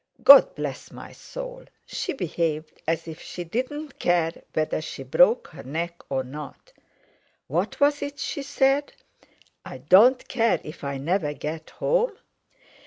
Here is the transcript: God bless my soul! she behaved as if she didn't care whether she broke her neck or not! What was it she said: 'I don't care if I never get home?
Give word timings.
God 0.23 0.55
bless 0.55 0.89
my 0.91 1.11
soul! 1.11 1.65
she 1.85 2.11
behaved 2.11 2.81
as 2.87 3.07
if 3.07 3.21
she 3.21 3.43
didn't 3.43 3.99
care 3.99 4.31
whether 4.53 4.81
she 4.81 5.03
broke 5.03 5.49
her 5.49 5.61
neck 5.61 6.01
or 6.09 6.23
not! 6.23 6.73
What 7.45 7.79
was 7.79 8.01
it 8.01 8.17
she 8.17 8.41
said: 8.41 8.93
'I 9.63 9.77
don't 9.77 10.27
care 10.27 10.59
if 10.63 10.83
I 10.83 10.97
never 10.97 11.33
get 11.33 11.69
home? 11.69 12.17